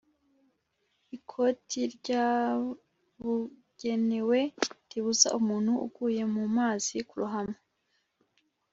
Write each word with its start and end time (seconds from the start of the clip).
ikoti 1.17 1.79
ryabugenewe 1.95 4.39
ribuza 4.89 5.27
umuntu 5.39 5.71
uguye 5.85 6.23
mu 6.33 6.43
mazi 6.57 6.95
kurohama; 7.09 7.57